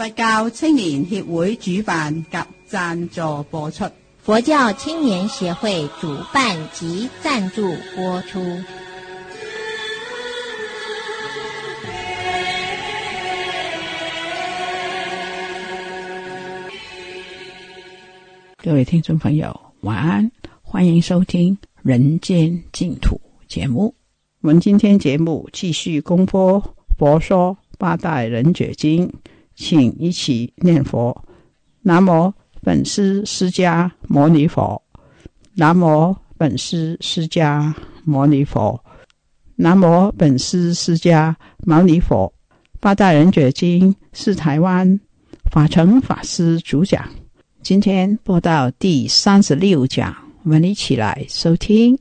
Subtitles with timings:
[0.00, 3.84] 佛教青年协会主办及赞助播出。
[4.22, 8.40] 佛教青年协会主办及赞助播出。
[18.56, 20.32] 各位听众朋友，晚安！
[20.62, 23.16] 欢迎收听《人间净土》
[23.54, 23.94] 节目。
[24.40, 26.58] 我们今天节目继续公播
[26.98, 29.06] 《佛说八代人觉经》。
[29.60, 31.14] 请一起念佛：
[31.82, 32.32] 南无
[32.62, 34.80] 本师释迦牟尼佛，
[35.54, 37.70] 南无本师释迦
[38.04, 38.82] 牟尼佛，
[39.56, 42.32] 南无本师释迦牟尼佛。
[42.80, 44.98] 《八大人觉经》是台湾
[45.52, 47.06] 法成法师主讲，
[47.62, 51.98] 今天播到第三十六讲，我们一起来收听。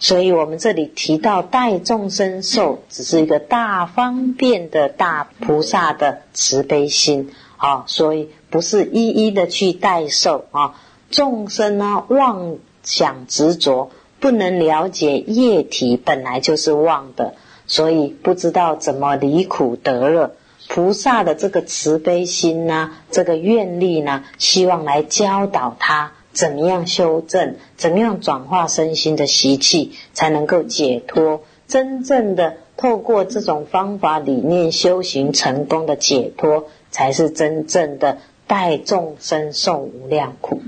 [0.00, 10.74] 所以我们这里提到代众生受，只是一个大方便的大菩萨的慈悲心啊，所以不是一一的去代受啊。
[11.10, 17.34] 众生呢，妄想执着，不能了解业体本来就是妄的，
[17.66, 20.34] 所以不知道怎么离苦得乐。
[20.68, 26.12] 菩萨的这个慈悲心呢，这个愿力呢，希望来教导他。
[26.32, 27.56] 怎么样修正？
[27.76, 31.42] 怎么样转化身心的习气，才能够解脱？
[31.66, 40.62] 真正的透过这种方法理念修行成功的解脱，才是真正的带众生送无量苦。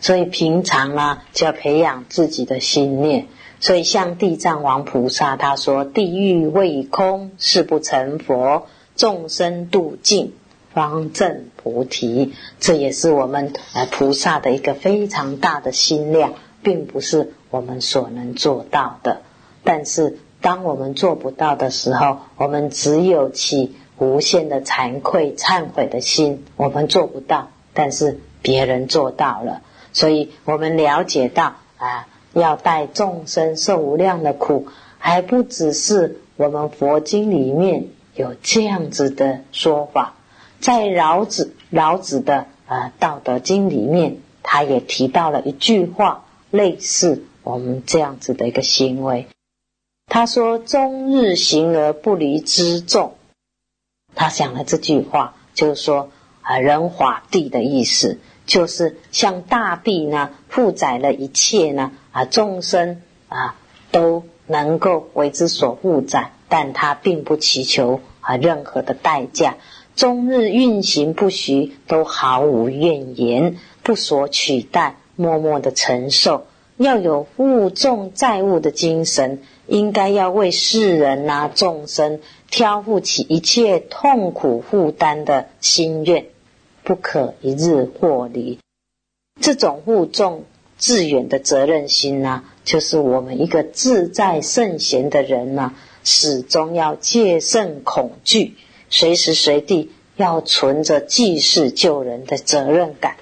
[0.00, 3.26] 所以平常呢，就要培养自己的心念。
[3.60, 8.66] 所以像地藏王菩萨他说：“地狱未空，誓不成佛；
[8.96, 10.32] 众生度尽。”
[10.72, 19.20] 方正菩提，这也是我们呃菩萨的一个非常大的心量，并不是我们所能做到的。
[19.64, 26.42] 但是，当我们做不到的时候，我们只有起无限的惭愧、忏悔的心。
[26.56, 29.60] 我们做不到，但是别人做到了，
[29.92, 34.68] 所以我们了解到啊，要带众生受无量的苦，
[34.98, 40.14] 还不只是我们佛经里面有这样子的说法。
[40.62, 49.26] 在老子老子的呃《道德经》里面，他也提到了一句话，类似我们这样子的一个行为。
[50.06, 53.16] 他说：“终日行而不离之众。”
[54.14, 56.10] 他讲了这句话就是说
[56.42, 63.56] ：“啊，人法地的意思，就是像大地呢，负载了一切呢，啊，众生啊，
[63.90, 69.56] 都能够为之所负载，但他并不祈求啊任何的代价。”
[69.94, 76.46] 终日运行不息，都毫无怨言，不所取代，默默的承受。
[76.78, 82.20] 要有负重载物的精神，应该要为世人啊众生
[82.50, 86.26] 挑负起一切痛苦负担的心愿，
[86.82, 88.58] 不可一日获离。
[89.42, 90.44] 这种负重
[90.78, 98.54] 致远的责任心呢，就是我们一个自在圣贤的人呢，始终要戒慎恐惧。
[98.94, 103.16] 随时随地要存着济世救人的责任感，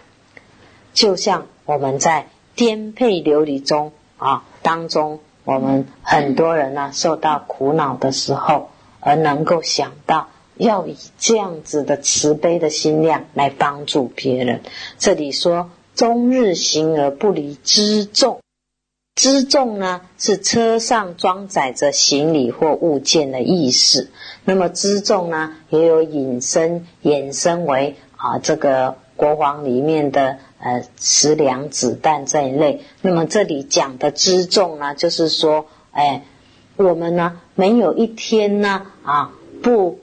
[0.95, 2.27] 就像我们在
[2.57, 14.63] 颠沛流离中啊，当中我们很多人呢受到苦恼的时候，而能够想到要以这样子的慈悲的心量来帮助别人。
[14.99, 18.41] 这里说，终日行而不离之众。
[19.16, 24.10] 辎重呢，是车上装载着行李或物件的意思。
[24.44, 32.83] 那么辎重呢，也有引申，衍生为啊，这个国王里面的呃食粮、子弹这一类。
[33.03, 36.24] 那么这里讲的辎重呢，就是说，哎，
[36.77, 39.33] 我们呢，没有一天呢，啊，
[39.63, 39.98] 不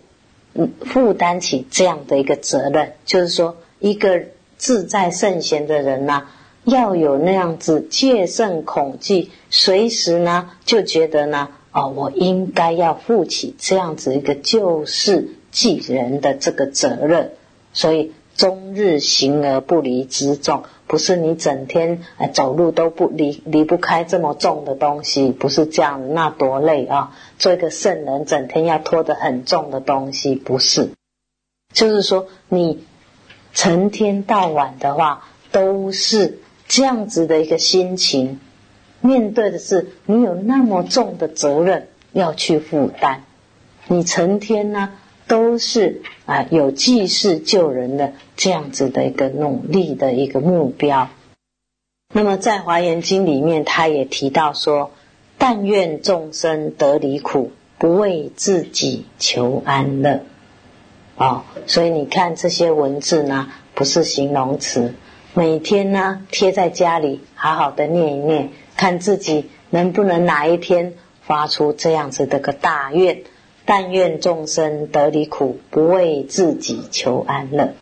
[0.85, 4.25] 负担起这样的一个责任，就是说，一个
[4.59, 6.27] 志在圣贤的人呢。
[6.67, 17.31] 要有那样子戒慎恐惧，随时呢就觉得呢，哦，我应该要负起这样子一个救世济人的这个责任，
[17.71, 27.13] 所以终日行而不离之重，不是你整天啊走路都不离离不开这么重的东西，不是这样，那多累啊！
[27.39, 30.89] 做一个圣人，整天要拖得很重的东西，不是，
[31.73, 32.83] 就是说你
[33.53, 36.39] 成天到晚的话都是。
[36.67, 38.39] 这样子的一个心情，
[38.99, 43.23] 面对的是你有那么重的责任要去负担，
[43.87, 44.91] 你成天呢
[45.27, 51.09] 都是啊有济世救人的这样子的一个努力的一个目标。
[52.13, 54.91] 那么在《华严经》里面，他也提到说
[55.37, 60.21] ：“但愿众生得离苦，不为自己求安乐。”
[61.17, 64.93] 哦，所以你看这些文字呢，不是形容词。
[65.37, 73.21] 每天呢，贴在家里，好好的念一念，看自己能不能哪一天发出这样子的个大愿。
[73.63, 77.75] 但愿众生得离苦，不为自己求安乐。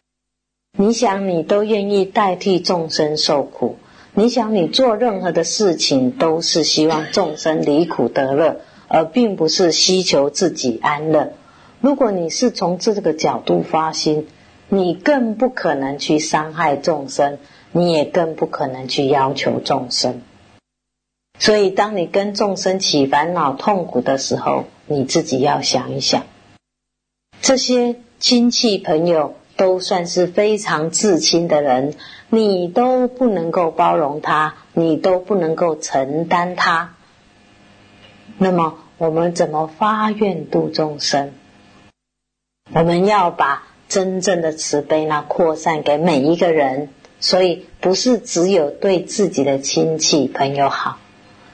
[0.77, 3.77] 你想，你都愿意代替众生受苦；
[4.15, 8.57] 你想，你做任何的事情，都是希望众生离苦得乐，
[8.89, 11.31] 而并不是希求自己安乐。
[11.79, 14.27] 如果你是从这个角度发心。
[14.83, 17.37] 你更不可能去伤害众生，
[17.71, 20.21] 你也更不可能去要求众生。
[21.39, 26.23] 所以，当你跟众生起烦恼痛苦的时候，你自己要想一想，
[27.41, 31.93] 这些亲戚朋友都算是非常至亲的人，
[32.29, 36.95] 你都不能够包容他，你都不能够承担他。
[38.37, 41.31] 那么，我们怎么发愿度众生？
[42.73, 43.63] 我们要把。
[43.87, 46.89] 真正的慈悲呢，扩散给每一个人，
[47.19, 50.97] 所以不是只有对自己的亲戚朋友好，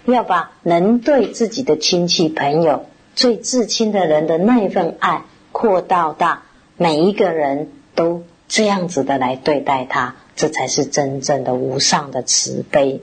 [0.06, 2.86] 要把能对自己的亲戚朋友
[3.16, 6.44] 最至亲的人的那份爱扩到大，
[6.78, 13.02] 每一个人都这样子的来对待他，这才是真正的无上的慈悲。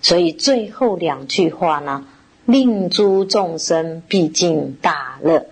[0.00, 2.06] 所以最后两句话呢，
[2.46, 5.46] 令诸众生毕竟大乐。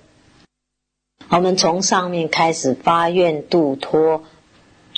[1.30, 4.24] 我们从上面开始发愿度脱，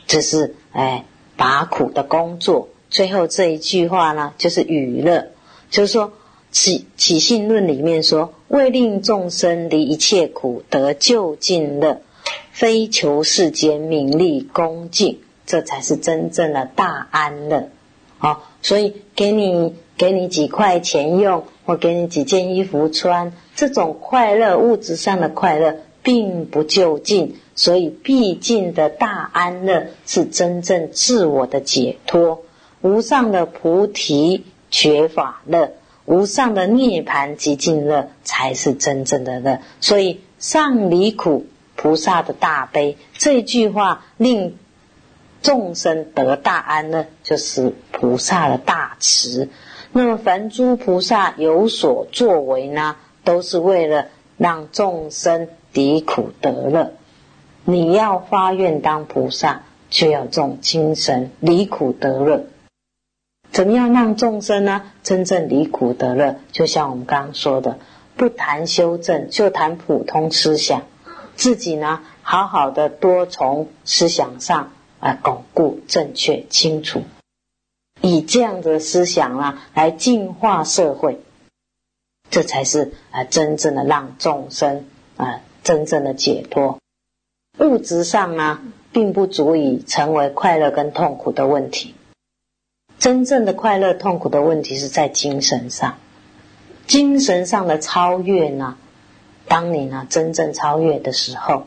[0.06, 1.04] 这是哎
[1.36, 2.70] 拔苦的工作。
[2.88, 5.28] 最后这一句话呢，就是娱乐，
[5.70, 6.08] 就是说
[6.50, 12.00] 《起起信论》里面说：“为令众生离一切苦，得就近乐，
[12.50, 17.68] 非求世间名利恭敬，这才是真正的大安乐。”
[18.16, 25.76] 好，所以给你给你几块钱用，或给你几件衣服穿，这种快乐，物质上的快乐。
[26.02, 32.42] 并不究竟，所以毕竟的大安乐是真正自我的解脱，
[32.80, 35.72] 无上的菩提觉法乐，
[36.04, 39.60] 无上的涅盘极尽乐，才是真正的乐。
[39.80, 41.46] 所以上离苦
[41.76, 44.56] 菩萨的大悲，这句话令
[45.40, 49.48] 众生得大安乐，就是菩萨的大慈。
[49.92, 54.06] 那么凡诸菩萨有所作为呢，都是为了
[54.36, 55.46] 让众生。
[55.72, 56.92] 离苦得乐，
[57.64, 62.46] 你要发愿当菩萨，就要种精神离苦得乐。
[63.50, 64.90] 怎样让众生呢？
[65.02, 67.78] 真正离苦得乐，就像我们刚刚说的，
[68.16, 70.82] 不谈修正，就谈普通思想，
[71.36, 77.02] 自己呢，好好的多从思想上啊巩固、正确、清楚，
[78.02, 81.20] 以这样的思想啊，来净化社会，
[82.30, 84.84] 这才是啊，真正的让众生
[85.16, 85.40] 啊。
[85.62, 86.78] 真正的解脱，
[87.58, 88.60] 物质上呢，
[88.92, 91.94] 并不足以成为快乐跟痛苦的问题。
[92.98, 95.98] 真正的快乐痛苦的问题是在精神上，
[96.86, 98.76] 精神上的超越呢，
[99.48, 101.66] 当你呢真正超越的时候，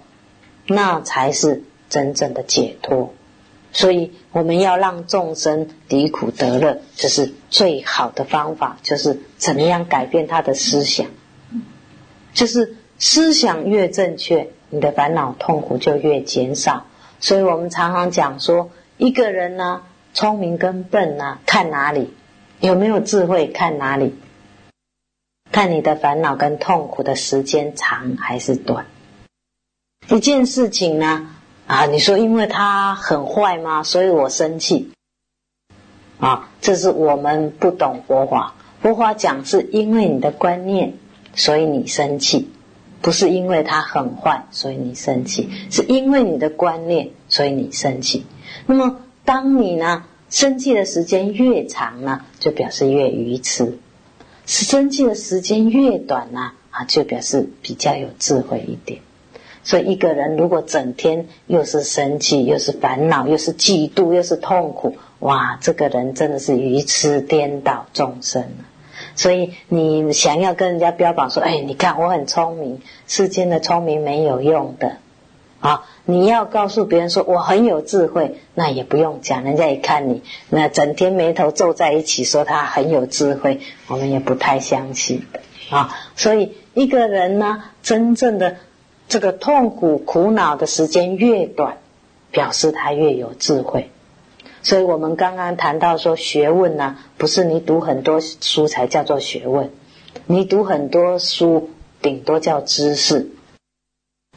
[0.68, 3.14] 那才是真正的解脱。
[3.72, 11.06] 所以，我们要让众生离苦得乐，这是最好的方法，就是怎么样改变他的思想，
[12.34, 12.76] 就是。
[12.98, 16.86] 思想越正确，你的烦恼痛苦就越减少。
[17.20, 19.84] 所以，我们常常讲说，一个人呢，
[20.14, 22.14] 聪明跟笨呢，看哪里，
[22.62, 24.16] 有没有智慧，看哪里，
[25.52, 28.86] 看你的烦恼跟痛苦的时间长还是短。
[30.10, 31.36] 一件事情呢，
[31.68, 33.84] 啊，你说因为他很坏吗？
[33.84, 34.92] 所以我生气。
[36.18, 38.56] 啊，这是我们不懂佛法。
[38.82, 40.94] 佛法讲是因为你的观念，
[41.36, 42.50] 所以你生气。
[43.06, 48.26] 不是因为他很坏，所以你生气，是因为你的观念，所以你生气。
[48.66, 53.78] 那么，当你呢生气的时间越长呢，就表示越愚痴；
[54.48, 59.02] 生气的时间越短呢，啊，就表示比较有智慧一点。
[59.64, 68.44] 所以，一个人如果整天又是生气，又是烦恼，又是嫉妒，又是痛苦，哇，这个人真的是愚痴颠倒众生。
[69.16, 74.98] 所以，你想要跟人家标榜说：“哎，你看我很聪明，世间的聪明没有用的。”
[75.62, 79.44] 啊，你要告诉别人说“我很有智慧”，那也不用讲。
[79.46, 85.26] 人家一看你那整天眉头皱在一起，说他很有智慧，我们也不太相信。
[85.72, 88.58] 啊，所以一个人呢，真正的
[89.08, 91.78] 这个痛苦、苦恼的时间越短，
[92.32, 93.90] 表示他越有智慧。
[94.66, 99.70] 所以我们刚刚谈到说学问呢，不是你读很多书才叫做学问，
[100.26, 101.70] 你读很多书，
[102.02, 103.30] 顶多叫知识。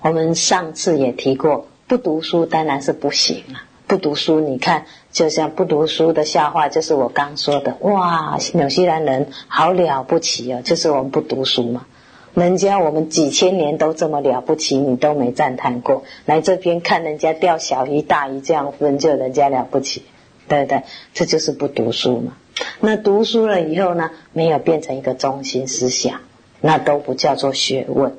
[0.03, 3.63] 我们上次也提过，不读书当然是不行了。
[3.87, 11.87] 不读书，你看就像不读书的笑话，就是我刚说的，哇，纽西兰人好了不起啊，就是我们不读书嘛，
[12.35, 20.03] 人家我们几千年都这么了不起，你都没赞叹过来这边看人家钓小鱼大鱼这样，人就人家了不起。
[20.49, 20.83] 对对，
[21.15, 22.33] 这就是不读书嘛。
[22.81, 26.21] 那读书了以后呢，没有变成一个中心思想，
[26.61, 28.17] 那都不叫做学问。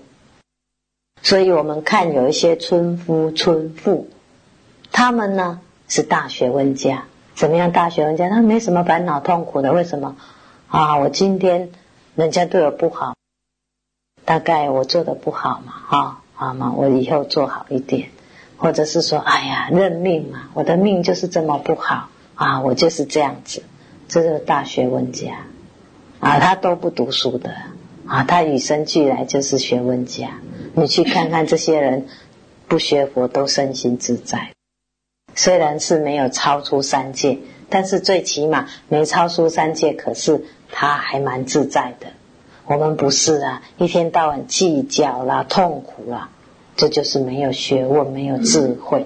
[1.21, 4.07] 所以我们看有一些村夫村妇，
[4.91, 7.05] 他们呢是大学问家。
[7.35, 9.73] 怎么样，大学问家他没什么烦恼痛苦的？
[9.73, 10.15] 为什么？
[10.67, 11.71] 啊，我今天
[12.15, 13.15] 人家对我不好，
[14.23, 18.09] 大概我做的不好嘛，啊，好嘛，我以后做好一点，
[18.57, 22.09] 或者是说，哎呀，认命嘛，我的命就是这么不好。
[22.39, 23.63] 啊，我就是这样子，
[24.07, 25.45] 这是大学问家，
[26.21, 27.53] 啊，他都不读书的，
[28.05, 30.39] 啊，他与生俱来就是学问家。
[30.73, 32.07] 你去看看这些人，
[32.69, 34.53] 不学佛都身心自在，
[35.35, 42.07] 虽然是没有超出三界，但是最起码没超出三界，可是他还蛮自在的。
[42.67, 46.29] 我们不是啊，一天到晚计较啦，痛苦啦。
[46.79, 49.05] 这就是没有学问，没有智慧，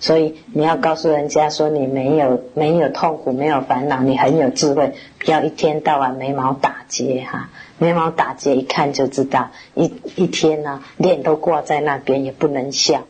[0.00, 4.92] 所以你要告诉人家说你没有没有痛苦，没有烦恼，你很有智慧。
[5.24, 13.04] 不要一天到晚眉毛打结哈，眉毛打结一看就知道一一天呢，脸都挂在那边，也不能笑。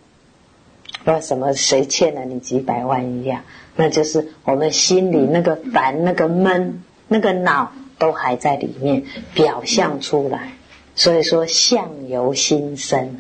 [1.07, 3.41] 或什么谁欠了你几百万一样，
[3.77, 10.51] 那就是我们心里那个烦、那个闷、那个恼都还在里面，表象出来。
[10.97, 13.17] 所以说，相由心生。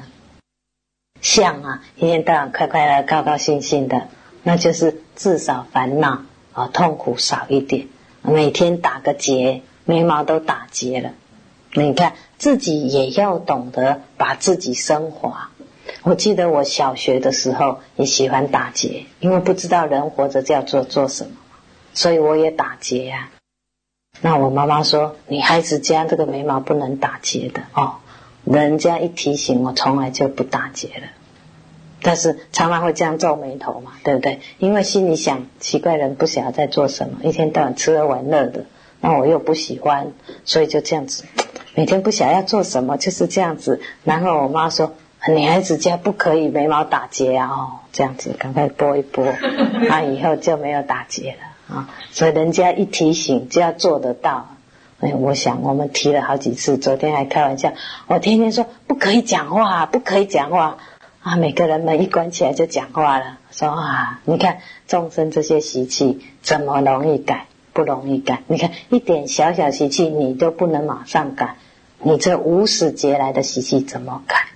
[1.22, 4.08] 像啊，一天到晚快快乐、高高兴兴的，
[4.42, 7.86] 那就是至少烦恼啊、痛苦少一点。
[8.22, 11.10] 每天打个结，眉毛都打结了。
[11.74, 15.50] 你看，自己也要懂得把自己升华。
[16.02, 21.36] 我记得我小学的时候也喜欢打结，因为不知道人活着叫做做什么，
[21.94, 23.30] 所以我也打结呀。
[24.20, 28.01] 那我妈妈说，女孩子家这个眉毛不能打结的哦。
[28.44, 31.04] 人家一提醒我，从来就不打结了。
[32.04, 34.40] 但是常常会这样皱眉头嘛，对不对？
[34.58, 38.66] 因为心里想，奇怪，人不想要在做什么，一天到晚吃喝玩乐的，
[39.00, 40.12] 那我又不喜欢，
[40.44, 41.24] 所以就这样子，
[41.76, 43.80] 每天不想要做什么，就是这样子。
[44.02, 44.94] 然后我妈说
[45.30, 49.24] ：“女孩子家不可以眉毛打结啊！”这样子，赶快拨一拨，
[49.88, 51.30] 那 以后就没有打结
[51.68, 51.90] 了啊。
[52.10, 54.48] 所以人家一提醒，就要做得到。
[55.10, 57.72] 我想，我们提了好几次，昨天还开玩笑。
[58.06, 60.78] 我天天说不可以讲话，不可以讲话
[61.22, 61.34] 啊！
[61.36, 67.46] 每个人们一关起来就讲话了，说啊，你看众生这些习气怎么容易改？
[67.72, 68.42] 不容易改。
[68.46, 71.56] 你看一点小小习气你都不能马上改，
[72.00, 74.46] 你这无始劫来的习气怎么改？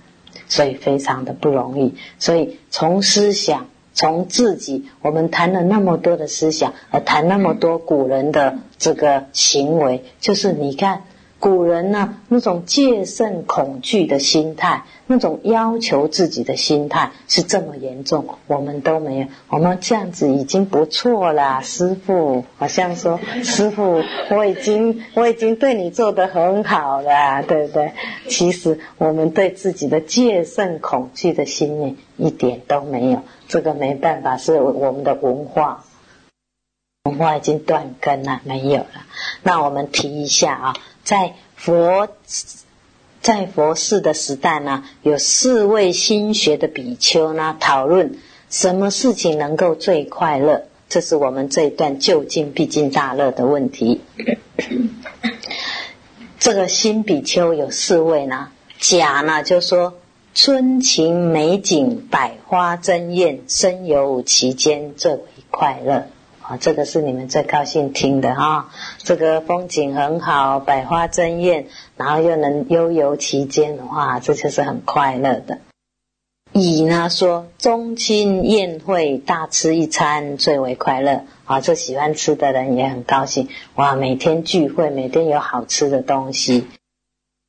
[0.47, 1.95] 所以非常的不容易。
[2.19, 3.65] 所以从思想。
[3.97, 11.01] 从自己，我们谈了那么多的思想，而谈那么多古人的这个行为，就是你看。
[11.39, 19.27] 古人呢，那种戒慎恐惧的心态，那种要求自己的心态是这么严重，我们都没有。
[19.49, 24.01] 我们这样子已经不错了，师傅好像说：“师傅，
[24.31, 27.91] 我已经我已经对你做得很好了，对不对？”
[28.27, 35.83] 其实我们对自己的戒慎恐惧的心理一点都没有，这个没办法，是我们的文化，
[37.03, 38.87] 文化已经断根了，没有了。
[39.43, 40.73] 那我们提一下啊。
[41.07, 42.09] 在佛
[43.21, 48.15] 在佛寺的时代呢，有四位心学的比丘呢，讨论
[48.49, 50.65] 什么事情能够最快乐？
[50.89, 54.01] 这是我们这一段就近毕竟大乐的问题。
[56.39, 59.93] 这个新比丘有四位呢，甲呢就说：
[60.35, 65.21] 春情美景，百花争艳，身游其间最为
[65.51, 66.03] 快乐。
[66.47, 68.69] 啊，这个是你们最高兴听的啊！
[68.99, 75.57] 这个风景很好，百花争艳，然后又能悠游其间的话，这就是很快乐的。
[76.53, 83.49] 乙呢说，中亲宴会大吃一餐最为快乐啊，这喜欢吃的人也很高兴。
[83.75, 86.65] 哇，每天聚会，每天有好吃的东西。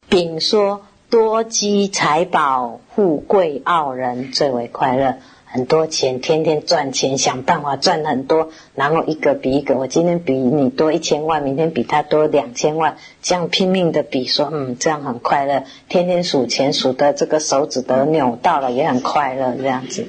[0.09, 5.19] 丙说，多积财宝，富贵傲人最为快乐。
[5.51, 20.07] 很多钱，天天赚钱，想办法赚很多，然后一个比一个，我今天比你多一千万，明天比他多两千万，这样拼命的比，说嗯，这样很快乐，天天数钱数的这个手指都扭到了，也很快乐这样子。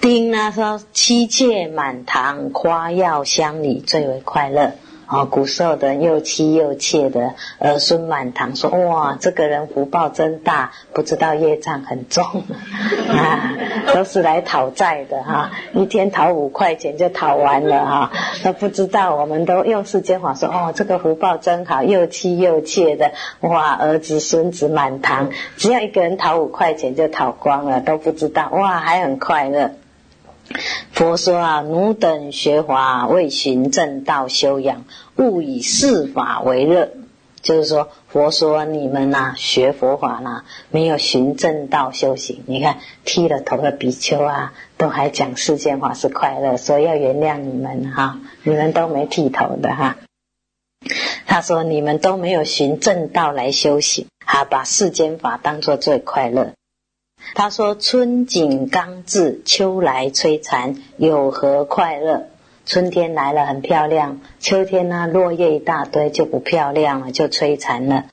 [0.00, 4.72] 丁呢说，妻妾满堂，花耀香里最为快乐。
[5.12, 12.24] 啊，时候的，又妻又妾的，儿孙满堂，说哇，这个人福报真大，不知道业障很重，
[13.10, 13.54] 啊，
[13.94, 25.28] 都是来讨债的哈，一天讨五块钱就讨完了哈，都不知道，我们都用世间法说，哦，这个福报真好，又妻又妾的，哇，儿子孙子满堂，
[25.58, 29.72] 只要一个人讨五块钱就讨光了，都不知道，哇，还很快乐。
[31.02, 34.84] 佛说啊，汝等学法为寻正道修养，
[35.16, 36.92] 勿以世法为乐。
[37.42, 42.44] 就是说，佛说你们呐学佛法呐，没有寻正道修行。
[42.46, 49.96] 你看剃了头的比丘啊，都还讲世间法是快乐，说要原谅你们哈，你们都没剃头的哈。
[51.26, 56.52] 他说你们都没有寻正道来修行，好把世间法当作最快乐。
[57.34, 62.26] 他说：“春景刚至，秋来摧残，有何快乐？
[62.66, 68.04] 春天来了很漂亮，秋天呢，落叶一大堆，就不漂亮了，就摧残了。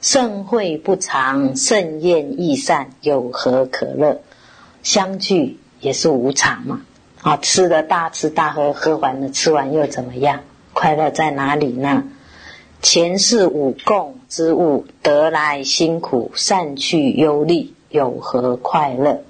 [0.00, 4.22] 盛会不长，盛宴易散，有何可乐？
[4.82, 6.80] 相聚也是无常嘛。
[7.20, 10.40] 啊，吃的大吃大喝，喝完了，吃完又怎么样？
[10.72, 12.04] 快乐在哪里呢？
[12.80, 19.22] 前世五供之物，得来辛苦，散去忧虑。”有何快乐？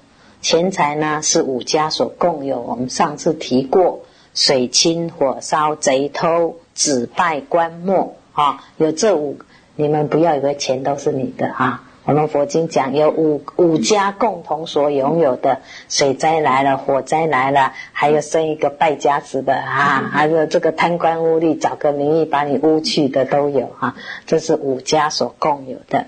[0.43, 1.21] 钱财呢？
[1.23, 2.61] 是五家所共有。
[2.61, 4.01] 我们上次提过，
[4.35, 9.39] 水侵、火烧、贼偷、子败、官没啊，有这五，
[9.77, 11.85] 你们不要以为钱都是你的啊。
[12.05, 23.97] 我们佛经讲，有五五家共同所拥有的，水灾来了，火灾来了，还有生一个败家子的啊，还有这个贪官污吏，找个名义把你污去的都有啊。
[24.27, 26.07] 这是五家所共有的。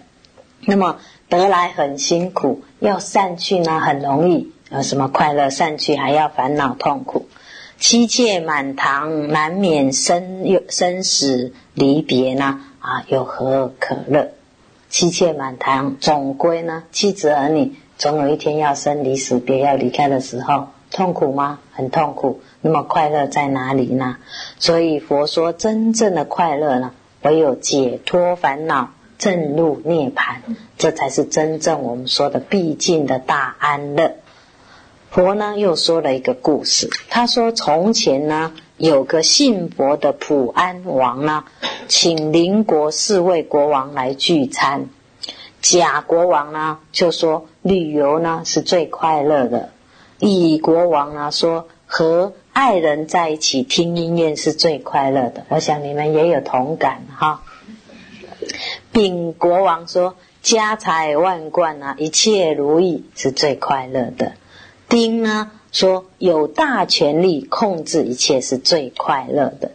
[0.67, 0.99] 那么。
[1.39, 4.53] 得来很辛苦，要散去呢很容易。
[4.71, 7.27] 有什么快乐散去还要烦恼痛苦？
[7.79, 12.61] 妻妾满堂，难免生生死离别呢？
[12.81, 14.31] 啊，有何可乐？
[14.91, 21.59] 妻妾满堂，总归呢，妻子儿女总有一天要生离死别，要离开的时候，痛苦吗？
[21.73, 22.41] 很痛苦。
[22.63, 24.17] 那么快乐在哪里呢？
[24.59, 26.93] 所以佛说，真正的快乐呢，
[27.23, 28.91] 唯有解脱烦恼。
[29.23, 30.43] 震入涅盘，
[30.79, 34.17] 这才是真正我们说的必尽的大安乐。
[35.13, 41.45] 佛呢又说了一个故事，他说从前呢有个信佛的普安王呢，
[41.87, 44.87] 请邻国四位国王来聚餐。
[45.61, 49.69] 甲国王呢就说旅游呢是最快乐的，
[50.19, 55.45] 乙国王呢说和爱人在一起听音乐是最快乐的。
[55.49, 57.43] 我想你们也有同感哈。
[58.93, 64.33] 丙国王说：“家财万贯啊，一切如意是最快乐的。”
[64.87, 69.73] 丁呢说：“有大权力控制一切是最快乐的。”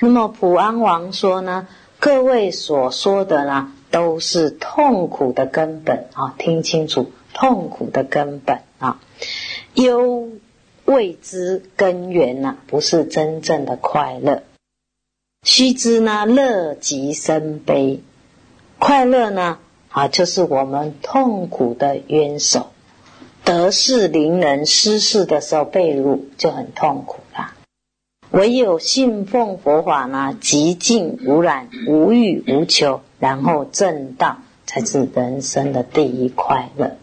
[0.00, 1.66] 那么普安王说呢
[1.98, 6.32] ：“各位所说的呢，都是痛苦的根本啊！
[6.38, 9.00] 听清楚，痛苦的根本啊，
[9.74, 10.28] 忧
[10.84, 14.44] 未知根源呐，不是真正的快乐。
[15.44, 18.00] 须知呢，乐极生悲。”
[18.80, 19.58] 快乐呢？
[19.90, 22.68] 啊，就是我们痛苦的冤首。
[23.44, 27.54] 得势凌人，失势的时候被辱，就很痛苦啦。
[28.30, 36.96] 唯有信奉佛法呢，极尽无染，无欲无求，然后正道才是人生的第一快乐。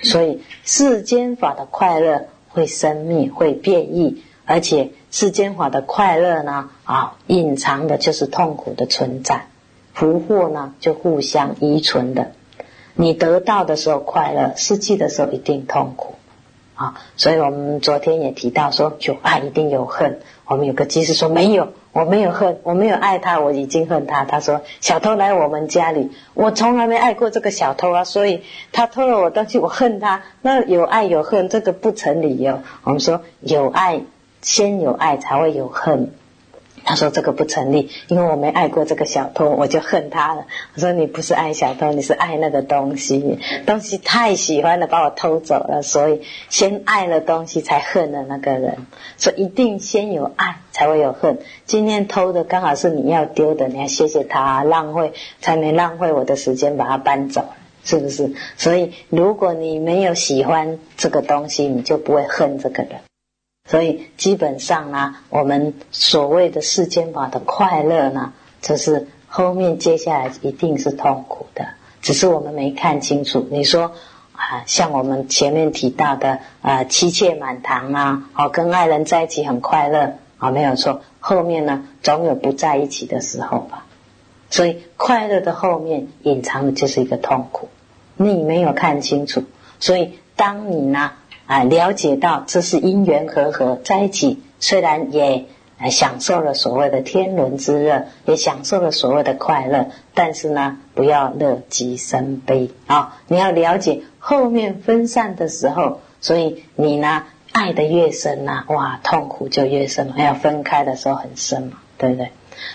[0.00, 9.46] 所以世间法的快乐会生灭，会变异，而且世间法的快乐呢，啊，隐藏的就是痛苦的存在。
[9.96, 12.32] 福祸呢，就互相依存的。
[12.96, 16.16] 你得到的时候快乐，失去的时候一定痛苦。
[16.74, 20.20] 啊，所以我们昨天也提到说，有爱一定有恨。
[20.44, 24.26] 我们有个技师说没有，我没有恨，我没有爱他，我已经恨他。
[24.26, 30.24] 他说小偷来我们家里，我从来没爱过这个小偷啊，所以他偷了我东西，我恨他。
[30.42, 32.60] 那有爱有恨这个不成理由。
[32.84, 34.02] 我们说有爱，
[34.42, 36.12] 先有爱才会有恨。
[36.86, 40.44] 他说这个不成立，因为我没爱过这个小偷，我就恨他了。
[40.76, 48.86] 我说你不是爱小偷，你是爱那个东西，东西太喜欢了，把我偷走了，所以先爱了东西才恨了那个人。
[49.16, 51.38] 所以一定先有爱才会有恨。
[51.66, 57.46] 今天偷的刚好是你要丢的，你要谢谢他浪费，才没浪费我的时间把它搬走，
[57.82, 58.32] 是不是？
[58.56, 62.92] 所以如果你没有喜欢这个东西，你就不会恨这个人。
[63.66, 71.66] 所以基本上呢，我们所谓的世间法的快乐呢，就是后面接下来一定是痛苦的，
[72.00, 73.46] 只是我们没看清楚。
[73.50, 73.92] 你说
[74.34, 81.00] 啊，像我们前面提到的啊，妻妾满堂啊，哦，跟爱人在一起很快乐啊，没有错。
[81.18, 83.84] 后面呢，总有不在一起的时候吧。
[84.48, 87.68] 所以快乐的后面隐藏的就是一个痛苦，
[88.16, 89.42] 你没有看清楚。
[89.80, 91.10] 所以当你呢？
[91.46, 95.44] 啊，了解到这是因缘隔阂在一起，虽然也
[95.90, 103.20] 享受了所谓的天伦之乐，也享受了所谓的快乐，但是呢，不要乐极生悲啊！
[103.28, 112.30] 你要了解后面分散的时候，所以你呢，爱的越深呐，哇，痛苦就越深，还要分开的时候很深嘛，对不对？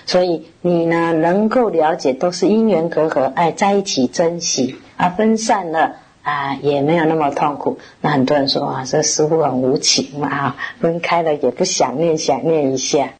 [0.05, 5.97] 所以你呢，能够了解都是因缘隔阂，爱在一起珍惜啊，分散了。
[6.23, 7.77] 啊，也没有那么痛苦。
[8.01, 13.13] 那很多人说啊，这师傅很无情嘛，分开了也不想念，想念一下。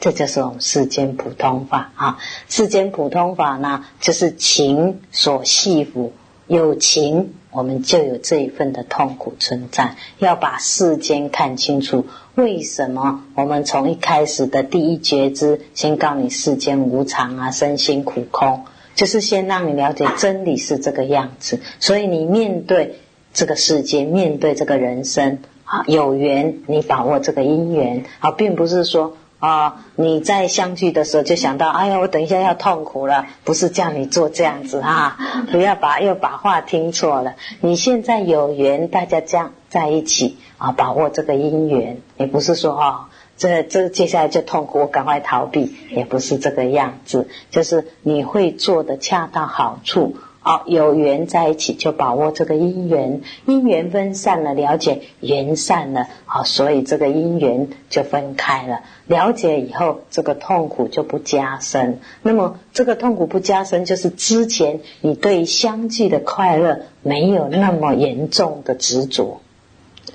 [0.00, 2.18] 这就是我们世间普通法啊。
[2.48, 6.10] 世间普通法呢，就是情所系缚，
[6.48, 9.96] 有情我们就有这一份的痛苦存在。
[10.18, 18.64] 要把世间看清楚，为什么我们从一开始的第一觉知，先告诉你世间无常啊，身心苦空。
[18.94, 22.96] 就是先让你了解真理是这个样子，所以你面对
[23.32, 37.36] 这个世界，面对这个人生啊，有缘你把握这个因缘啊，并不是说啊你在相聚的时候就想到，哎呀，我等一下要痛苦了，不是叫你做这样子哈，不要把又把话听错了。
[37.62, 50.16] 你现在有缘，大家这样在一起啊，把握这个因缘，也不是说哦，这这接下来就痛苦，我赶快逃避也不是这个样子，就是你会做的恰到好处。
[50.44, 58.80] 哦，有缘在一起就把握这个因缘，因缘分散了，了解缘散了，哦，所以这个因缘就分开了。
[59.06, 62.00] 了解以后，这个痛苦就不加深。
[62.22, 69.40] 那么这个痛苦不加深，就是之前你对相聚的快乐没有那么严重的执着，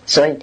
[0.06, 0.40] 所以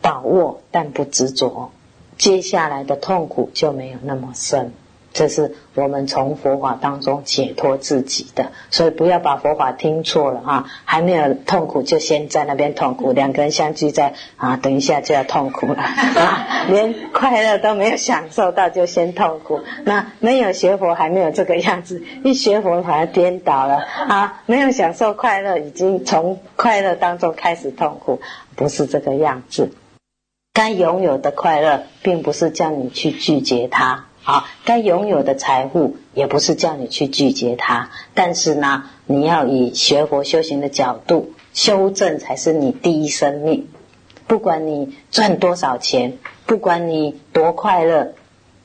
[0.00, 1.72] 把握但不执着。
[2.20, 4.74] 接下来的痛苦就没有那么深，
[5.14, 8.52] 这是我们从佛法当中解脱自己的。
[8.70, 10.66] 所以不要把佛法听错了啊！
[10.84, 19.62] 还没有痛苦就先在那边痛苦，两个人相聚在啊，等一下就要痛苦了，啊、连快乐都没有享受到就先痛苦。
[19.86, 23.76] 那没有学佛还没有这个样子，一学佛反而颠倒了
[24.10, 24.42] 啊！
[24.44, 28.20] 没有享受快乐，已经从快乐当中开始痛苦，
[28.56, 29.70] 不是这个样子。
[30.52, 37.90] 该拥有的快乐，并不是叫你去拒绝它；好，该拥有的财富，也不是叫你去拒绝它。
[38.14, 43.68] 但是呢，你要以学佛修行的角度修正，才是你第一生命。
[44.26, 48.14] 不管你赚多少钱，不管你多快乐，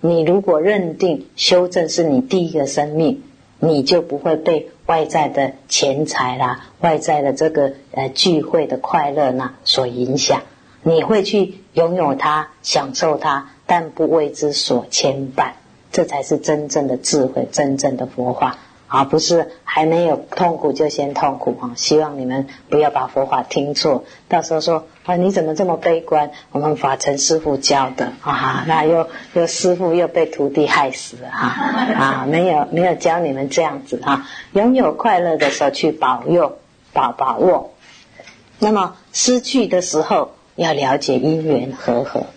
[0.01, 3.21] 你如果认定修正是你第一个生命，
[3.59, 10.41] 你就不会被外在的钱财啦、外在的这个呃聚会的快乐呢所影响，
[10.81, 11.59] 你会去。
[11.75, 15.51] 拥有它，享受它，但不为之所牵绊，
[15.91, 18.57] 这才是真正的智慧，真正的佛法，
[18.87, 21.73] 而不是还没有痛苦就先痛苦啊！
[21.75, 26.31] 希望你们不要把佛法听错，到时候说啊你怎么这么悲观？
[26.51, 31.43] 我们法尘师傅教的啊，那又又师傅又被徒弟害死了啊！
[31.97, 36.57] 啊，没有没有教你们这样子啊，拥有快乐的时候去保佑、
[36.93, 37.73] 保把握，
[38.59, 40.29] 那么失去的时候。
[40.55, 42.27] 要了解因缘和合，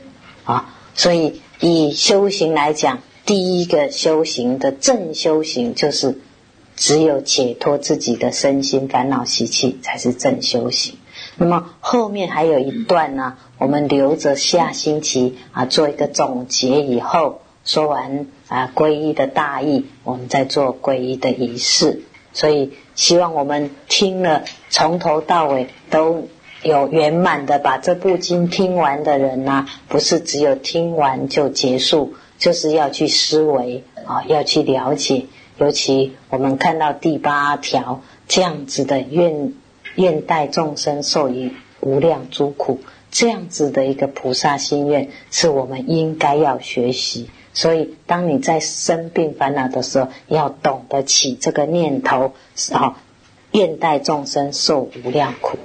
[0.45, 6.19] 啊，所以以修行来讲，第一个修行的正修行就是
[6.75, 10.97] 只有解脱自己的身心烦恼习气才是正修行。
[11.37, 16.81] 那么后面还有一段呢，我们留着下星期啊做一个总结。
[16.83, 22.03] 以后说完啊，皈依的大意，我们再做皈依的仪式。
[22.33, 26.27] 所以希望我们听了从头到尾都。
[26.65, 35.27] 有圆满的把这部经听完的人呢，不是只有听完就结束，就是要去思维啊，要去了解。
[35.59, 39.55] 尤其我们看到第八条这样子的愿
[39.95, 42.81] 愿，待众生受于无量诸苦，
[43.13, 47.31] 这样子的一个菩萨心愿，是我们应该要学习。
[47.55, 52.33] 所以，当你在生病烦恼的时候，要懂得起这个念头
[52.73, 52.99] 啊，
[53.53, 55.57] 愿待众生受无量苦。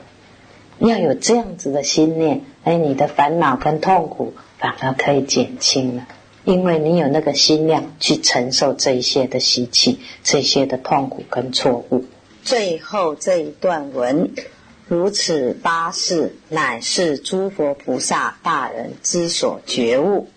[0.79, 6.07] 要有这样子的心念，哎，你的烦恼跟痛苦反而可以减轻了，
[6.45, 12.05] 因为你有那个心量去承受这一些的习气、这些的痛苦跟错误。
[12.43, 14.31] 最后这一段文，
[14.88, 20.27] 如此八事，乃是诸佛菩萨大人之所觉悟。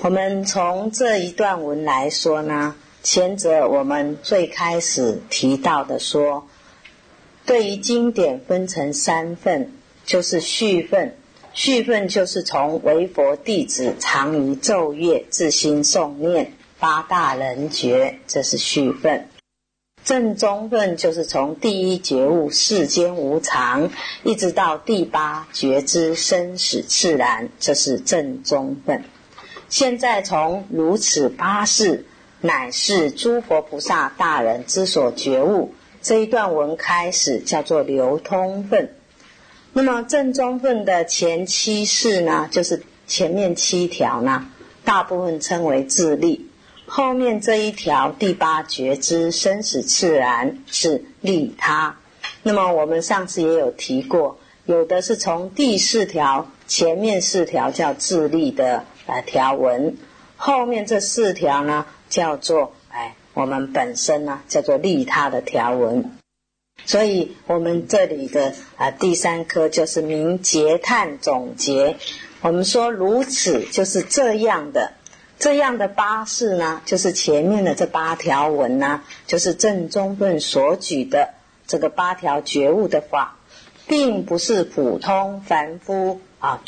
[0.00, 6.44] 我们从这一段文来说呢，前者我们最开始提到的说。
[7.46, 9.70] 对于经典分成三份，
[10.04, 11.14] 就是序份。
[11.54, 19.28] 序份就是从为佛弟子常于昼夜自心诵念八大人觉，这是序份。
[20.04, 23.90] 正宗份就是从第一觉悟世间无常，
[24.24, 29.04] 一直到第八觉知生死自然，这是正宗份。
[29.68, 32.06] 现在从如此八事，
[32.40, 35.72] 乃是诸佛菩萨大人之所觉悟。
[36.08, 38.92] 这一段文开始叫做流通分，
[39.72, 44.46] 那么正中分的前七式呢，就是前面七条呢，
[44.84, 46.48] 大部分称为自立。
[46.86, 51.98] 后面这一条第八觉知生死自然是利他。
[52.44, 59.96] 那么我们上次也有提过，有的是从第四条前面四条叫自立的呃条文，
[60.36, 62.75] 后面这四条呢叫做。
[63.36, 66.16] 我们本身呢，叫做利他的条文，
[66.86, 71.98] 所以，我们这里的啊第三科就是明结叹总结。
[72.40, 74.92] 我们说如此就是这样的，
[75.38, 81.34] 这样的八事呢，就是前面的这八条文呢，就是正中论所举的
[81.66, 83.36] 这个八条觉悟的法，
[83.86, 86.62] 并不是普通凡夫啊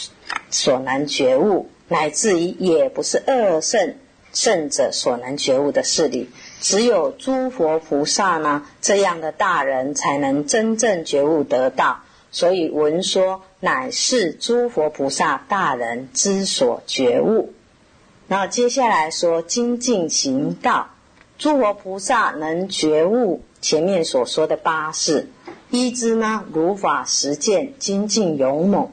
[0.50, 3.94] 所能觉悟，乃至于也不是二圣
[4.34, 6.28] 圣者所能觉悟的事理。
[6.60, 12.00] 只有诸佛菩萨呢这样的大人才能真正觉悟得到，
[12.32, 17.52] 所以文说乃是诸佛菩萨大人之所觉悟。
[18.26, 20.88] 那接下来说精进行道，
[21.38, 25.28] 诸佛菩萨能觉悟前面所说的八事，
[25.70, 28.90] 一知呢如法实践精进勇猛，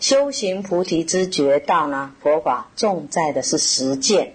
[0.00, 4.34] 修行菩提之觉道呢佛法重在的是实践，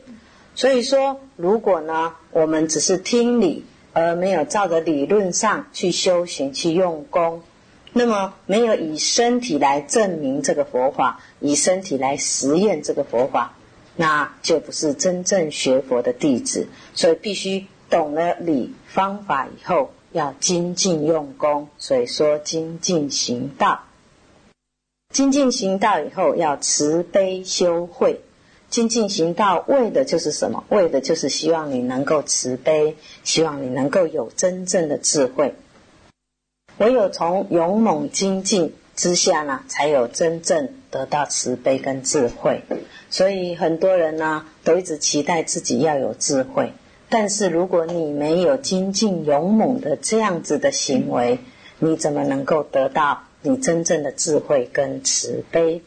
[0.56, 2.14] 所以说如果呢。
[2.34, 7.44] 我们只是听理，而没有照着理论上去修行、去用功，
[7.94, 13.54] 那么没有以身体来证明这个佛法，以身体来实验这个佛法，
[13.96, 16.68] 那就不是真正学佛的弟子。
[16.96, 21.68] 所以必须懂了理方法以后，要精进用功。
[21.78, 23.84] 所以说，精进行道，
[25.14, 28.22] 精进行道以后，要慈悲修慧。
[28.74, 30.64] 精进行道，为的就是什么？
[30.70, 35.54] 为的就是希望你能够慈悲，希望你能够有真正的智慧。
[36.80, 42.64] 唯有从勇猛精进之下呢，才有真正得到慈悲跟智慧。
[43.12, 46.74] 所以很多人呢，都一直期待自己要有智慧，
[47.10, 51.38] 但是如果你没有精进勇猛的这样子的行为，
[51.78, 55.84] 你怎么能够得到你真正的智慧跟慈悲？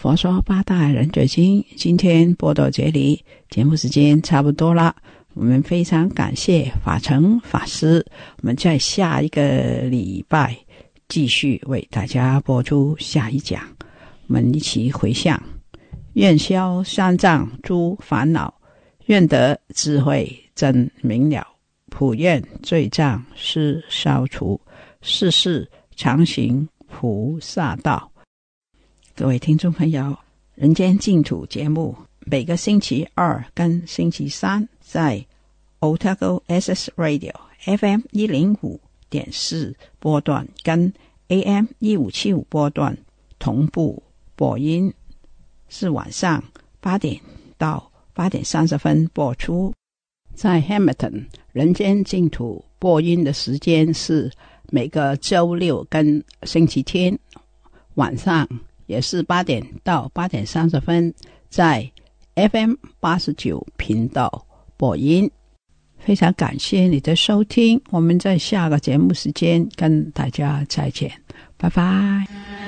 [0.00, 4.94] 佛说八大人觉经，今天播到这里，节目时间差不多了。
[5.34, 8.06] 我们非常感谢法诚法师，
[8.40, 10.56] 我们在下一个礼拜
[11.08, 13.60] 继续为大家播出下一讲。
[14.28, 15.36] 我们一起回向，
[16.12, 18.54] 愿消三藏诸烦恼，
[19.06, 21.44] 愿得智慧真明了，
[21.90, 24.60] 普愿罪障施消除，
[25.02, 28.12] 世世常行菩萨道。
[29.18, 30.00] 各位听众朋友，
[30.54, 35.26] 《人间净土》节目每个星期二跟星期三在
[35.80, 40.92] Otago S S Radio F M 一零五点四波段跟
[41.26, 42.96] A M 一五七五波段
[43.40, 44.00] 同步
[44.36, 44.94] 播音，
[45.68, 46.44] 是晚上
[46.80, 47.20] 八点
[47.56, 49.74] 到八点三十分播出。
[50.32, 50.94] 在 Hamilton，
[51.52, 54.30] 《人间净土》播音的时间是
[54.70, 57.18] 每个周六跟星期天
[57.96, 58.46] 晚上。
[58.88, 61.14] 也是八点到八点三十分，
[61.50, 61.88] 在
[62.34, 64.46] FM 八十九频道
[64.76, 65.30] 播音。
[65.98, 71.12] 非常感谢你的收听，我们在下个节目时间跟大家再见，
[71.58, 72.67] 拜拜。